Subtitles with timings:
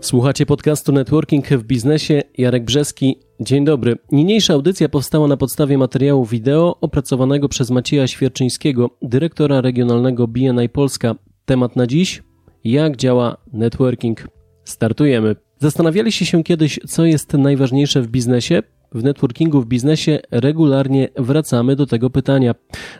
[0.00, 2.22] Słuchacie podcastu Networking w biznesie.
[2.38, 3.16] Jarek Brzeski.
[3.40, 3.96] Dzień dobry.
[4.12, 11.14] Niniejsza audycja powstała na podstawie materiału wideo opracowanego przez Macieja Świerczyńskiego, dyrektora regionalnego BNI Polska.
[11.44, 12.22] Temat na dziś:
[12.64, 14.28] jak działa networking.
[14.64, 15.36] Startujemy.
[15.58, 18.62] Zastanawialiście się kiedyś, co jest najważniejsze w biznesie?
[18.92, 22.54] W networkingu w biznesie regularnie wracamy do tego pytania.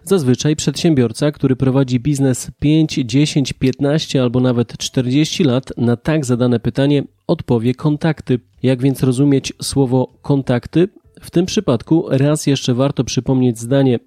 [0.04, 6.60] Zazwyczaj przedsiębiorca, który prowadzi biznes 5, 10, 15 albo nawet 40 lat, na tak zadane
[6.60, 8.40] pytanie odpowie kontakty.
[8.62, 10.88] Jak więc rozumieć słowo kontakty?
[11.20, 13.98] W tym przypadku raz jeszcze warto przypomnieć zdanie: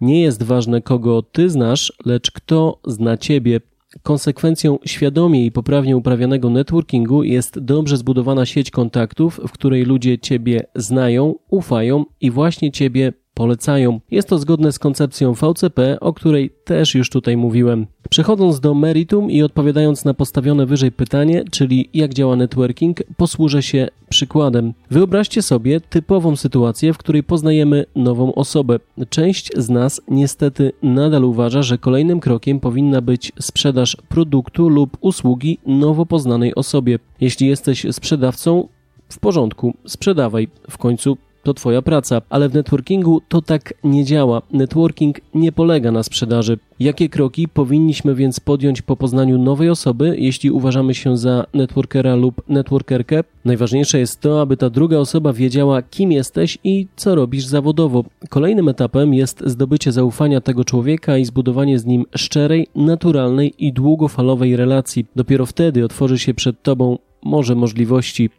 [0.00, 3.60] Nie jest ważne, kogo ty znasz, lecz kto zna ciebie.
[4.02, 10.66] Konsekwencją świadomie i poprawnie uprawianego networkingu jest dobrze zbudowana sieć kontaktów, w której ludzie Ciebie
[10.74, 14.00] znają, ufają i właśnie Ciebie polecają.
[14.10, 17.86] Jest to zgodne z koncepcją VCP, o której też już tutaj mówiłem.
[18.10, 23.88] Przechodząc do meritum i odpowiadając na postawione wyżej pytanie, czyli jak działa networking, posłużę się
[24.08, 24.72] przykładem.
[24.90, 28.78] Wyobraźcie sobie typową sytuację, w której poznajemy nową osobę.
[29.10, 35.58] Część z nas niestety nadal uważa, że kolejnym krokiem powinna być sprzedaż produktu lub usługi
[35.66, 36.98] nowo poznanej osobie.
[37.20, 38.68] Jeśli jesteś sprzedawcą,
[39.08, 40.48] w porządku, sprzedawaj.
[40.70, 44.42] W końcu to Twoja praca, ale w networkingu to tak nie działa.
[44.52, 46.58] Networking nie polega na sprzedaży.
[46.80, 52.42] Jakie kroki powinniśmy więc podjąć po poznaniu nowej osoby, jeśli uważamy się za networkera lub
[52.48, 53.24] networkerkę?
[53.44, 58.04] Najważniejsze jest to, aby ta druga osoba wiedziała, kim jesteś i co robisz zawodowo.
[58.28, 64.56] Kolejnym etapem jest zdobycie zaufania tego człowieka i zbudowanie z nim szczerej, naturalnej i długofalowej
[64.56, 65.06] relacji.
[65.16, 68.30] Dopiero wtedy otworzy się przed Tobą morze możliwości.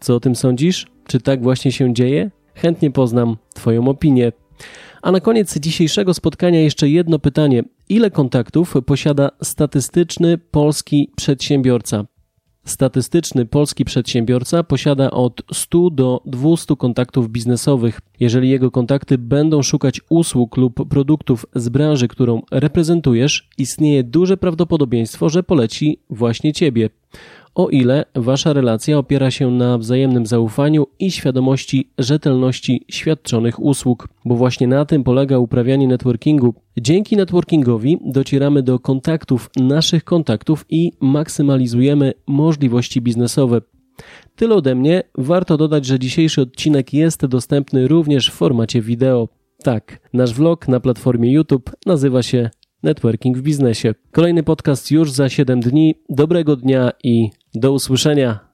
[0.00, 0.93] Co o tym sądzisz?
[1.06, 2.30] Czy tak właśnie się dzieje?
[2.54, 4.32] Chętnie poznam Twoją opinię.
[5.02, 7.62] A na koniec dzisiejszego spotkania jeszcze jedno pytanie.
[7.88, 12.04] Ile kontaktów posiada statystyczny polski przedsiębiorca?
[12.64, 18.00] Statystyczny polski przedsiębiorca posiada od 100 do 200 kontaktów biznesowych.
[18.20, 25.28] Jeżeli jego kontakty będą szukać usług lub produktów z branży, którą reprezentujesz, istnieje duże prawdopodobieństwo,
[25.28, 26.90] że poleci właśnie ciebie
[27.54, 34.36] o ile wasza relacja opiera się na wzajemnym zaufaniu i świadomości rzetelności świadczonych usług, bo
[34.36, 36.54] właśnie na tym polega uprawianie networkingu.
[36.76, 43.60] Dzięki networkingowi docieramy do kontaktów naszych kontaktów i maksymalizujemy możliwości biznesowe.
[44.36, 45.02] Tyle ode mnie.
[45.18, 49.28] Warto dodać, że dzisiejszy odcinek jest dostępny również w formacie wideo.
[49.62, 52.50] Tak, nasz vlog na platformie YouTube nazywa się
[52.82, 53.94] Networking w biznesie.
[54.12, 55.94] Kolejny podcast już za 7 dni.
[56.08, 58.53] Dobrego dnia i do usłyszenia.